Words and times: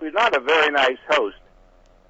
He's 0.00 0.12
not 0.12 0.36
a 0.36 0.40
very 0.40 0.70
nice 0.70 0.98
host. 1.10 1.36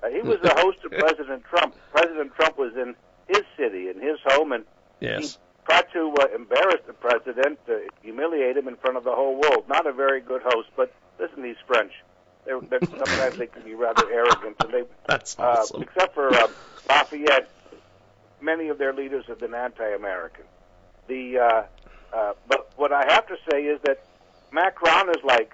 Uh, 0.03 0.09
he 0.09 0.21
was 0.21 0.39
the 0.43 0.55
host 0.55 0.79
of 0.85 0.91
President 0.99 1.45
Trump. 1.45 1.75
President 1.93 2.35
Trump 2.35 2.59
was 2.59 2.75
in 2.77 2.95
his 3.29 3.43
city, 3.57 3.89
in 3.89 4.01
his 4.01 4.19
home, 4.25 4.53
and 4.53 4.65
Yes. 5.01 5.33
he 5.33 5.39
tried 5.67 5.87
to 5.93 6.13
uh, 6.21 6.27
embarrass 6.35 6.81
the 6.87 6.93
president, 6.93 7.59
uh, 7.69 7.75
humiliate 8.03 8.57
him 8.57 8.67
in 8.69 8.77
front 8.77 8.97
of 8.97 9.05
the 9.05 9.13
whole 9.13 9.37
world. 9.41 9.65
Not 9.69 9.87
a 9.87 9.93
very 9.93 10.21
good 10.21 10.43
host, 10.45 10.69
but 10.77 10.93
listen, 11.21 11.45
he's 11.45 11.57
French. 11.67 11.93
They're, 12.47 12.61
they're, 12.61 12.81
sometimes 12.83 13.37
they 13.37 13.47
can 13.47 13.63
be 13.63 13.75
rather 13.75 14.11
arrogant, 14.11 14.57
and 14.65 14.73
they, 14.73 14.83
That's 15.07 15.39
uh, 15.39 15.43
awesome. 15.43 15.83
except 15.83 16.15
for 16.15 16.35
uh, 16.35 16.49
Lafayette, 16.89 17.49
many 18.41 18.69
of 18.69 18.79
their 18.79 18.93
leaders 18.93 19.25
have 19.29 19.39
been 19.41 19.55
anti-American. 19.55 20.45
The 21.07 21.39
uh, 21.39 21.63
uh, 22.17 22.33
but 22.49 22.71
what 22.77 22.93
I 22.93 23.05
have 23.13 23.27
to 23.29 23.37
say 23.51 23.63
is 23.65 23.81
that 23.85 24.03
Macron 24.53 25.11
is 25.11 25.23
like 25.25 25.53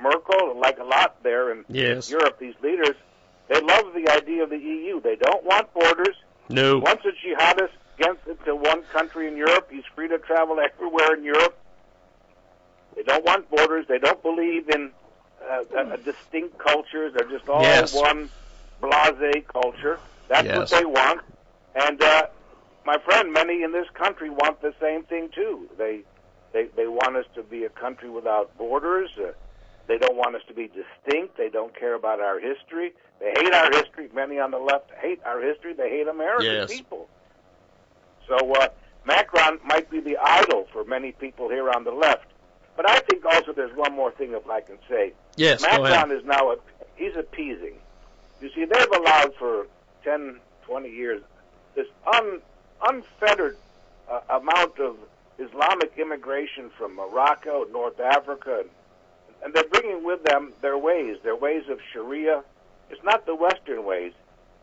Merkel, 0.00 0.50
and 0.50 0.60
like 0.60 0.78
a 0.78 0.84
lot 0.84 1.22
there 1.22 1.50
in 1.52 1.64
Yes. 1.68 2.10
Europe. 2.10 2.38
These 2.38 2.54
leaders, 2.62 2.94
they 3.48 3.60
love 3.60 3.92
the 3.94 4.08
idea 4.10 4.42
of 4.44 4.50
the 4.50 4.58
EU. 4.58 5.00
They 5.00 5.16
don't 5.16 5.44
want 5.44 5.72
borders. 5.74 6.16
No. 6.48 6.78
Once 6.78 7.00
a 7.04 7.12
jihadist 7.26 7.70
gets 7.98 8.26
into 8.26 8.54
one 8.56 8.82
country 8.92 9.28
in 9.28 9.36
Europe, 9.36 9.68
he's 9.70 9.84
free 9.94 10.08
to 10.08 10.18
travel 10.18 10.58
everywhere 10.60 11.14
in 11.14 11.24
Europe. 11.24 11.56
They 12.96 13.02
don't 13.02 13.24
want 13.24 13.50
borders. 13.50 13.86
They 13.88 13.98
don't 13.98 14.22
believe 14.22 14.68
in 14.68 14.90
uh, 15.48 15.62
uh, 15.76 15.96
distinct 15.96 16.58
cultures. 16.58 17.12
They're 17.16 17.28
just 17.28 17.48
all 17.48 17.62
Yes. 17.62 17.94
one 17.94 18.30
blase 18.80 19.44
culture. 19.52 19.98
That's 20.28 20.46
Yes. 20.46 20.56
what 20.56 20.70
they 20.70 20.84
want. 20.84 21.20
And 21.74 22.02
uh, 22.02 22.26
my 22.86 22.98
friend, 22.98 23.32
many 23.32 23.62
in 23.62 23.72
this 23.72 23.88
country 23.94 24.30
want 24.30 24.60
the 24.62 24.72
same 24.80 25.04
thing 25.04 25.28
too. 25.34 25.68
They 25.76 26.00
they 26.52 26.66
they 26.76 26.86
want 26.86 27.16
us 27.16 27.26
to 27.34 27.42
be 27.42 27.64
a 27.64 27.68
country 27.68 28.08
without 28.08 28.56
borders. 28.56 29.10
Uh, 29.18 29.32
they 29.86 29.98
don't 29.98 30.16
want 30.16 30.34
us 30.34 30.42
to 30.48 30.54
be 30.54 30.68
distinct. 30.68 31.36
They 31.36 31.48
don't 31.48 31.78
care 31.78 31.94
about 31.94 32.20
our 32.20 32.40
history. 32.40 32.92
They 33.20 33.32
hate 33.36 33.52
our 33.52 33.70
history. 33.70 34.08
Many 34.14 34.38
on 34.38 34.50
the 34.50 34.58
left 34.58 34.90
hate 35.00 35.20
our 35.24 35.40
history. 35.40 35.74
They 35.74 35.90
hate 35.90 36.08
American 36.08 36.46
Yes. 36.46 36.72
people. 36.72 37.08
So 38.28 38.36
uh, 38.54 38.68
Macron 39.06 39.58
might 39.64 39.90
be 39.90 40.00
the 40.00 40.16
idol 40.16 40.66
for 40.72 40.84
many 40.84 41.12
people 41.12 41.48
here 41.48 41.70
on 41.70 41.84
the 41.84 41.90
left. 41.92 42.26
But 42.76 42.90
I 42.90 43.00
think 43.00 43.24
also 43.24 43.52
there's 43.52 43.76
one 43.76 43.94
more 43.94 44.10
thing 44.10 44.32
if 44.32 44.48
I 44.48 44.60
can 44.60 44.78
say. 44.88 45.12
Yes, 45.36 45.62
Macron 45.62 46.10
is 46.10 46.24
now 46.24 46.52
a, 46.52 46.56
he's 46.96 47.14
appeasing. 47.16 47.74
You 48.40 48.50
see, 48.54 48.64
they've 48.64 48.90
allowed 48.98 49.34
for 49.38 49.66
10, 50.02 50.40
20 50.66 50.88
years 50.90 51.22
this 51.76 51.86
un, 52.12 52.40
unfettered 52.82 53.56
uh, 54.10 54.20
amount 54.30 54.78
of 54.78 54.96
Islamic 55.38 55.92
immigration 55.98 56.70
from 56.76 56.94
Morocco, 56.96 57.64
North 57.70 58.00
Africa, 58.00 58.60
and, 58.60 58.70
and 59.44 59.52
they're 59.52 59.68
bringing 59.68 60.02
with 60.04 60.24
them 60.24 60.52
their 60.62 60.78
ways, 60.78 61.18
their 61.22 61.36
ways 61.36 61.64
of 61.70 61.78
Sharia. 61.92 62.42
It's 62.90 63.04
not 63.04 63.26
the 63.26 63.34
Western 63.34 63.84
ways, 63.84 64.12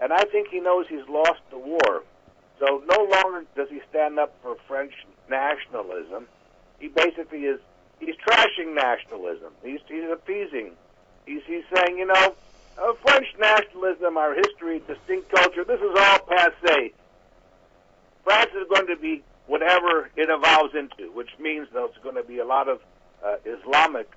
and 0.01 0.11
I 0.11 0.23
think 0.25 0.47
he 0.49 0.59
knows 0.59 0.87
he's 0.89 1.07
lost 1.07 1.41
the 1.51 1.57
war. 1.57 2.03
So 2.59 2.83
no 2.89 3.03
longer 3.03 3.45
does 3.55 3.69
he 3.69 3.81
stand 3.89 4.19
up 4.19 4.35
for 4.41 4.55
French 4.67 4.93
nationalism. 5.29 6.27
He 6.79 6.87
basically 6.87 7.45
is 7.45 7.59
he's 7.99 8.15
trashing 8.27 8.73
nationalism. 8.73 9.53
He's 9.63 9.79
he's 9.87 10.09
appeasing. 10.11 10.71
He's 11.25 11.41
he's 11.45 11.63
saying, 11.73 11.97
you 11.97 12.07
know, 12.07 12.35
uh, 12.81 12.93
French 13.05 13.27
nationalism, 13.39 14.17
our 14.17 14.33
history, 14.33 14.81
distinct 14.87 15.29
culture, 15.29 15.63
this 15.63 15.79
is 15.79 15.95
all 15.95 16.19
passe. 16.19 16.93
France 18.23 18.51
is 18.55 18.67
going 18.73 18.87
to 18.87 18.95
be 18.95 19.23
whatever 19.47 20.09
it 20.15 20.29
evolves 20.29 20.73
into, 20.75 21.11
which 21.11 21.29
means 21.39 21.67
there's 21.73 21.89
going 22.03 22.15
to 22.15 22.23
be 22.23 22.39
a 22.39 22.45
lot 22.45 22.67
of 22.67 22.79
uh, 23.23 23.35
Islamic 23.45 24.09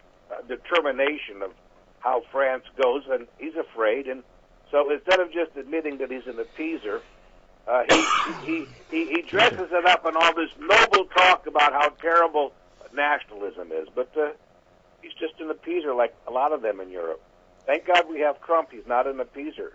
determination 0.49 1.43
of 1.43 1.53
how 2.01 2.23
France 2.31 2.65
goes, 2.81 3.03
and 3.11 3.27
he's 3.39 3.57
afraid. 3.57 4.07
And 4.07 4.23
so 4.71 4.91
instead 4.91 5.21
of 5.21 5.33
just 5.33 5.57
admitting 5.57 5.99
that 5.99 6.11
he's 6.11 6.27
an 6.27 6.35
appeaser, 6.35 7.01
uh, 7.67 7.83
he, 7.89 8.05
he, 8.45 8.67
he, 8.91 9.07
he 9.07 9.23
dresses 9.23 9.69
it 9.73 9.87
up 9.87 10.05
in 10.07 10.15
all 10.17 10.35
this 10.35 10.51
noble 10.59 11.07
talk 11.07 11.47
about 11.47 11.73
how 11.73 11.89
terrible 11.89 12.53
nationalism 12.93 13.73
is. 13.73 13.89
But 13.95 14.11
uh, 14.17 14.31
he's 15.03 15.15
just 15.15 15.41
an 15.41 15.49
appeaser 15.49 15.97
like 15.97 16.15
a 16.27 16.31
lot 16.31 16.53
of 16.53 16.63
them 16.63 16.81
in 16.81 16.91
Europe. 16.91 17.23
Thank 17.67 17.87
God 17.87 18.09
we 18.09 18.21
have 18.21 18.43
Trump. 18.43 18.71
He's 18.71 18.87
not 18.87 19.07
an 19.07 19.17
appeaser. 19.17 19.71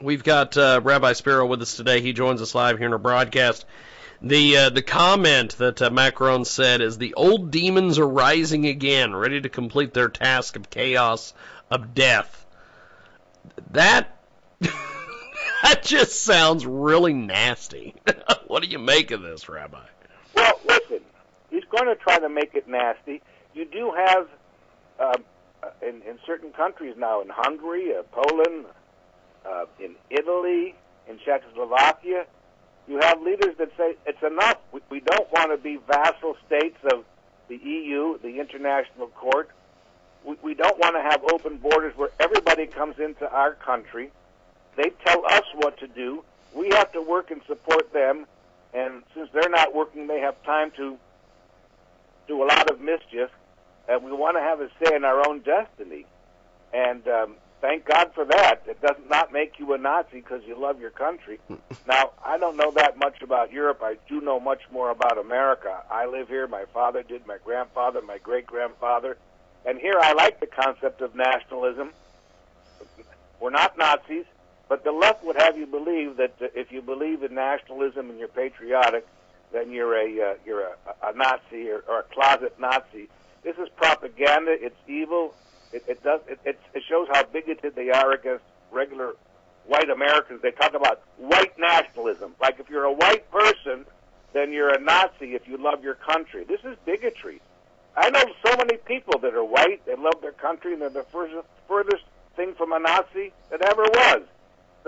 We've 0.00 0.24
got 0.24 0.56
uh, 0.56 0.80
Rabbi 0.82 1.12
Spero 1.12 1.46
with 1.46 1.62
us 1.62 1.76
today. 1.76 2.00
He 2.00 2.12
joins 2.12 2.42
us 2.42 2.54
live 2.54 2.78
here 2.78 2.86
in 2.86 2.92
our 2.92 2.98
broadcast. 2.98 3.64
The 4.24 4.56
uh, 4.56 4.70
the 4.70 4.82
comment 4.82 5.58
that 5.58 5.82
uh, 5.82 5.90
Macron 5.90 6.44
said 6.44 6.80
is 6.80 6.96
the 6.96 7.14
old 7.14 7.50
demons 7.50 7.98
are 7.98 8.08
rising 8.08 8.66
again, 8.66 9.16
ready 9.16 9.40
to 9.40 9.48
complete 9.48 9.94
their 9.94 10.08
task 10.08 10.54
of 10.54 10.70
chaos 10.70 11.34
of 11.72 11.92
death. 11.92 12.46
That 13.72 14.16
that 14.60 15.82
just 15.82 16.22
sounds 16.22 16.64
really 16.64 17.12
nasty. 17.14 17.96
what 18.46 18.62
do 18.62 18.68
you 18.68 18.78
make 18.78 19.10
of 19.10 19.22
this, 19.22 19.48
Rabbi? 19.48 19.84
Well, 20.36 20.60
listen, 20.66 21.00
he's 21.50 21.64
going 21.64 21.86
to 21.86 21.96
try 21.96 22.20
to 22.20 22.28
make 22.28 22.54
it 22.54 22.68
nasty. 22.68 23.22
You 23.54 23.64
do 23.64 23.92
have 23.92 24.28
uh, 25.00 25.18
in, 25.82 26.00
in 26.02 26.20
certain 26.24 26.52
countries 26.52 26.94
now, 26.96 27.22
in 27.22 27.28
Hungary, 27.28 27.92
uh, 27.96 28.02
Poland, 28.12 28.66
uh, 29.44 29.64
in 29.80 29.96
Italy, 30.10 30.76
in 31.08 31.18
Czechoslovakia, 31.24 32.26
you 32.88 32.98
have 33.00 33.20
leaders 33.22 33.56
that 33.58 33.70
say 33.76 33.96
it's 34.06 34.22
enough. 34.22 34.58
We, 34.72 34.80
we 34.90 35.00
don't 35.00 35.30
want 35.32 35.50
to 35.50 35.56
be 35.56 35.78
vassal 35.86 36.36
states 36.46 36.78
of 36.92 37.04
the 37.48 37.56
EU, 37.56 38.18
the 38.18 38.40
International 38.40 39.08
Court. 39.08 39.50
We, 40.24 40.36
we 40.42 40.54
don't 40.54 40.78
want 40.78 40.96
to 40.96 41.02
have 41.02 41.22
open 41.32 41.58
borders 41.58 41.96
where 41.96 42.10
everybody 42.18 42.66
comes 42.66 42.98
into 42.98 43.30
our 43.30 43.54
country. 43.54 44.10
They 44.76 44.90
tell 45.04 45.24
us 45.26 45.44
what 45.54 45.78
to 45.78 45.86
do. 45.86 46.24
We 46.54 46.70
have 46.70 46.92
to 46.92 47.02
work 47.02 47.30
and 47.30 47.40
support 47.46 47.92
them. 47.92 48.26
And 48.74 49.02
since 49.14 49.28
they're 49.32 49.50
not 49.50 49.74
working, 49.74 50.06
they 50.06 50.20
have 50.20 50.42
time 50.44 50.70
to 50.76 50.96
do 52.26 52.42
a 52.42 52.46
lot 52.46 52.70
of 52.70 52.80
mischief. 52.80 53.30
And 53.88 54.04
we 54.04 54.12
want 54.12 54.36
to 54.36 54.40
have 54.40 54.60
a 54.60 54.68
say 54.82 54.94
in 54.96 55.04
our 55.04 55.28
own 55.28 55.40
destiny. 55.40 56.06
And 56.72 57.06
um, 57.06 57.34
thank 57.62 57.86
God 57.86 58.10
for 58.14 58.26
that. 58.26 58.64
It 58.66 58.82
does 58.82 58.96
not 59.08 59.32
make 59.32 59.58
you 59.58 59.72
a 59.72 59.78
Nazi 59.78 60.16
because 60.16 60.42
you 60.44 60.58
love 60.60 60.78
your 60.80 60.90
country. 60.90 61.38
now, 61.86 62.10
I 62.22 62.36
don't 62.36 62.58
know 62.58 62.72
that 62.72 62.98
much 62.98 63.22
about 63.22 63.50
Europe. 63.50 63.80
I 63.82 63.96
do 64.08 64.20
know 64.20 64.38
much 64.38 64.60
more 64.70 64.90
about 64.90 65.16
America. 65.16 65.82
I 65.90 66.06
live 66.06 66.28
here. 66.28 66.46
My 66.46 66.64
father 66.74 67.02
did. 67.02 67.26
My 67.26 67.38
grandfather, 67.42 68.02
my 68.02 68.18
great 68.18 68.46
grandfather. 68.46 69.16
And 69.64 69.78
here 69.78 69.96
I 69.98 70.12
like 70.12 70.40
the 70.40 70.46
concept 70.46 71.00
of 71.00 71.14
nationalism. 71.14 71.92
We're 73.40 73.50
not 73.50 73.78
Nazis, 73.78 74.26
but 74.68 74.84
the 74.84 74.92
left 74.92 75.24
would 75.24 75.36
have 75.36 75.56
you 75.56 75.66
believe 75.66 76.16
that 76.16 76.34
uh, 76.40 76.46
if 76.54 76.72
you 76.72 76.82
believe 76.82 77.22
in 77.22 77.34
nationalism 77.34 78.10
and 78.10 78.18
you're 78.18 78.28
patriotic, 78.28 79.06
then 79.52 79.70
you're 79.70 79.94
a 79.94 80.32
uh, 80.32 80.34
you're 80.46 80.62
a, 80.62 80.74
a 81.02 81.12
Nazi 81.14 81.68
or, 81.68 81.84
or 81.88 82.00
a 82.00 82.02
closet 82.04 82.58
Nazi. 82.58 83.08
This 83.42 83.56
is 83.58 83.68
propaganda. 83.76 84.52
It's 84.58 84.76
evil. 84.88 85.34
It, 85.72 85.84
it 85.88 86.02
does. 86.02 86.20
It, 86.28 86.38
it, 86.44 86.60
it 86.74 86.82
shows 86.88 87.08
how 87.12 87.24
bigoted 87.24 87.74
they 87.74 87.90
are 87.90 88.12
against 88.12 88.44
regular 88.70 89.14
white 89.66 89.90
Americans. 89.90 90.40
They 90.42 90.50
talk 90.50 90.74
about 90.74 91.02
white 91.16 91.58
nationalism. 91.58 92.34
Like 92.40 92.60
if 92.60 92.68
you're 92.68 92.84
a 92.84 92.92
white 92.92 93.30
person, 93.30 93.86
then 94.32 94.52
you're 94.52 94.70
a 94.70 94.80
Nazi 94.80 95.34
if 95.34 95.46
you 95.46 95.56
love 95.56 95.82
your 95.82 95.94
country. 95.94 96.44
This 96.44 96.60
is 96.64 96.76
bigotry. 96.84 97.40
I 97.96 98.10
know 98.10 98.24
so 98.44 98.56
many 98.56 98.78
people 98.78 99.18
that 99.20 99.34
are 99.34 99.44
white. 99.44 99.84
They 99.84 99.94
love 99.94 100.20
their 100.22 100.32
country, 100.32 100.72
and 100.72 100.80
they're 100.82 100.90
the 100.90 101.04
furthest, 101.04 101.46
furthest 101.68 102.04
thing 102.36 102.54
from 102.54 102.72
a 102.72 102.78
Nazi 102.78 103.32
that 103.50 103.60
ever 103.62 103.82
was. 103.82 104.22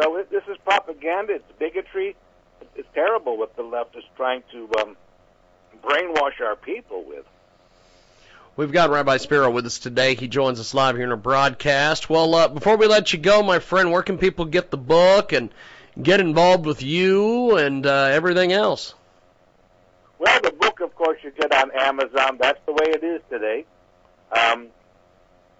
So 0.00 0.16
it, 0.16 0.30
this 0.30 0.42
is 0.50 0.56
propaganda. 0.64 1.34
It's 1.34 1.52
bigotry. 1.58 2.16
It's 2.74 2.88
terrible 2.94 3.36
what 3.36 3.56
the 3.56 3.62
left 3.62 3.96
is 3.96 4.04
trying 4.16 4.42
to 4.52 4.68
um, 4.80 4.96
brainwash 5.82 6.40
our 6.40 6.56
people 6.56 7.04
with. 7.04 7.26
We've 8.56 8.70
got 8.70 8.90
Rabbi 8.90 9.16
Spero 9.16 9.50
with 9.50 9.66
us 9.66 9.80
today. 9.80 10.14
He 10.14 10.28
joins 10.28 10.60
us 10.60 10.74
live 10.74 10.94
here 10.94 11.04
in 11.04 11.10
our 11.10 11.16
broadcast. 11.16 12.08
Well, 12.08 12.32
uh, 12.36 12.46
before 12.46 12.76
we 12.76 12.86
let 12.86 13.12
you 13.12 13.18
go, 13.18 13.42
my 13.42 13.58
friend, 13.58 13.90
where 13.90 14.04
can 14.04 14.16
people 14.16 14.44
get 14.44 14.70
the 14.70 14.76
book 14.76 15.32
and 15.32 15.50
get 16.00 16.20
involved 16.20 16.64
with 16.64 16.80
you 16.80 17.56
and 17.56 17.84
uh, 17.84 18.10
everything 18.12 18.52
else? 18.52 18.94
Well, 20.20 20.40
the 20.40 20.52
book, 20.52 20.78
of 20.80 20.94
course, 20.94 21.18
you 21.24 21.32
get 21.32 21.52
on 21.52 21.72
Amazon. 21.72 22.38
That's 22.40 22.60
the 22.64 22.72
way 22.72 22.92
it 22.92 23.02
is 23.02 23.22
today. 23.28 23.64
Um, 24.30 24.68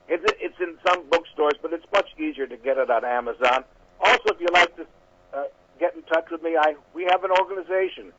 It's 0.07 0.23
it's 0.39 0.61
in 0.61 0.77
some 0.87 1.09
bookstores, 1.11 1.55
but 1.63 1.73
it's 1.73 1.87
much 1.93 2.09
easier 2.17 2.47
to 2.47 2.57
get 2.57 2.79
it 2.79 2.91
on 2.91 3.05
Amazon. 3.05 3.65
Also, 4.01 4.35
if 4.35 4.41
you'd 4.41 4.53
like 4.53 4.77
to 4.77 4.87
uh, 5.33 5.45
get 5.81 5.97
in 5.97 6.03
touch 6.03 6.27
with 6.31 6.43
me, 6.43 6.57
I 6.57 6.77
we 6.93 7.05
have 7.05 7.25
an 7.25 7.33
organization, 7.33 8.13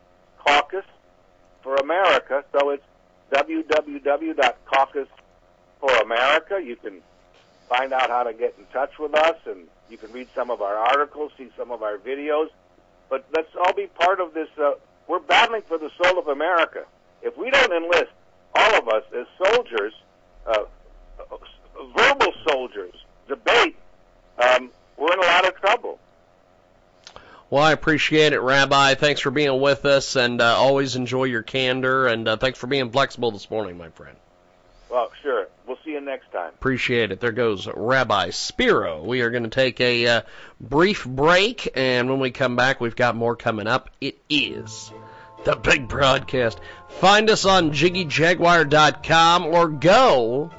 Caucus 0.45 0.83
for 1.63 1.75
America. 1.75 2.43
So 2.51 2.71
it's 2.71 2.83
www.caucus 3.35 5.07
for 5.79 5.95
America. 5.97 6.61
You 6.63 6.75
can 6.77 7.01
find 7.67 7.91
out 7.91 8.09
how 8.09 8.23
to 8.23 8.33
get 8.33 8.55
in 8.57 8.65
touch 8.71 8.97
with 8.99 9.13
us, 9.13 9.35
and 9.45 9.67
you 9.89 9.97
can 9.97 10.11
read 10.11 10.29
some 10.33 10.49
of 10.49 10.61
our 10.61 10.75
articles, 10.75 11.31
see 11.37 11.49
some 11.57 11.71
of 11.71 11.83
our 11.83 11.97
videos. 11.97 12.47
But 13.09 13.25
let's 13.35 13.49
all 13.55 13.73
be 13.73 13.87
part 13.87 14.19
of 14.19 14.33
this. 14.33 14.47
Uh, 14.57 14.73
we're 15.07 15.19
battling 15.19 15.63
for 15.67 15.77
the 15.77 15.89
soul 16.01 16.17
of 16.17 16.27
America. 16.27 16.85
If 17.21 17.37
we 17.37 17.49
don't 17.51 17.73
enlist 17.73 18.11
all 18.55 18.75
of 18.75 18.87
us 18.87 19.03
as 19.15 19.27
soldiers, 19.37 19.93
uh, 20.47 20.63
verbal 21.95 22.33
soldiers, 22.47 22.93
debate, 23.27 23.75
um, 24.41 24.71
we're 24.97 25.13
in 25.13 25.19
a 25.19 25.27
lot 25.27 25.45
of 25.45 25.55
trouble. 25.59 25.99
Well, 27.49 27.63
I 27.63 27.73
appreciate 27.73 28.33
it, 28.33 28.39
Rabbi. 28.39 28.95
Thanks 28.95 29.21
for 29.21 29.31
being 29.31 29.61
with 29.61 29.85
us, 29.85 30.15
and 30.15 30.41
uh, 30.41 30.55
always 30.57 30.95
enjoy 30.95 31.25
your 31.25 31.43
candor. 31.43 32.07
And 32.07 32.27
uh, 32.27 32.37
thanks 32.37 32.57
for 32.57 32.67
being 32.67 32.91
flexible 32.91 33.31
this 33.31 33.49
morning, 33.51 33.77
my 33.77 33.89
friend. 33.89 34.17
Well, 34.89 35.11
sure. 35.21 35.47
We'll 35.67 35.77
see 35.83 35.91
you 35.91 36.01
next 36.01 36.31
time. 36.31 36.49
Appreciate 36.49 37.11
it. 37.11 37.19
There 37.19 37.31
goes 37.31 37.67
Rabbi 37.67 38.31
Spero. 38.31 39.03
We 39.03 39.21
are 39.21 39.29
going 39.29 39.43
to 39.43 39.49
take 39.49 39.79
a 39.79 40.07
uh, 40.07 40.21
brief 40.59 41.05
break, 41.05 41.71
and 41.75 42.09
when 42.09 42.19
we 42.19 42.31
come 42.31 42.55
back, 42.55 42.81
we've 42.81 42.95
got 42.95 43.15
more 43.15 43.35
coming 43.35 43.67
up. 43.67 43.89
It 44.01 44.17
is 44.29 44.91
the 45.43 45.55
big 45.55 45.87
broadcast. 45.87 46.59
Find 46.89 47.29
us 47.29 47.45
on 47.45 47.71
JiggyJaguar.com 47.71 49.45
or 49.45 49.67
go 49.69 50.51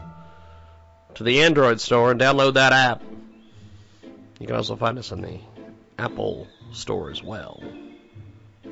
to 1.14 1.22
the 1.22 1.42
Android 1.42 1.80
store 1.80 2.12
and 2.12 2.20
download 2.20 2.54
that 2.54 2.72
app. 2.72 3.02
You 4.38 4.46
can 4.46 4.56
also 4.56 4.76
find 4.76 4.98
us 4.98 5.12
on 5.12 5.22
the 5.22 5.38
Apple 5.98 6.46
store 6.72 7.10
as 7.10 7.22
well. 7.22 7.62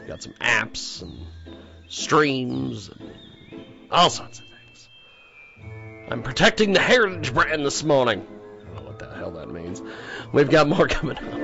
Got 0.06 0.22
some 0.22 0.34
apps 0.34 1.02
and 1.02 1.26
streams 1.88 2.88
and 2.88 3.12
all 3.90 4.10
sorts 4.10 4.40
of 4.40 4.44
things. 4.44 4.88
I'm 6.10 6.22
protecting 6.22 6.72
the 6.72 6.80
heritage 6.80 7.32
brand 7.32 7.64
this 7.64 7.82
morning. 7.82 8.26
I 8.26 8.64
don't 8.64 8.74
know 8.74 8.90
what 8.90 8.98
the 8.98 9.14
hell 9.14 9.30
that 9.32 9.50
means. 9.50 9.82
We've 10.32 10.50
got 10.50 10.68
more 10.68 10.86
coming 10.88 11.16
up. 11.16 11.43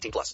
18 0.01 0.11
plus. 0.11 0.29